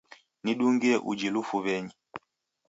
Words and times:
Nidungie 0.43 0.93
uji 1.09 1.27
lufuw'enyi. 1.35 1.93